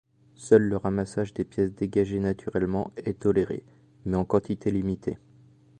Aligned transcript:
Seul 0.33 0.63
le 0.63 0.77
ramassage 0.77 1.31
des 1.35 1.43
pièces 1.43 1.75
dégagées 1.75 2.19
naturellement 2.19 2.91
est 2.97 3.19
toléré, 3.19 3.63
mais 4.05 4.17
en 4.17 4.25
quantité 4.25 4.71
limitée. 4.71 5.19